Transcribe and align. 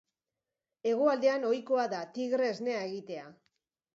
Hegoaldean 0.91 1.45
ohikoa 1.51 1.85
da, 1.93 2.01
tigre 2.17 2.49
esnea 2.53 2.83
egitea. 2.89 3.29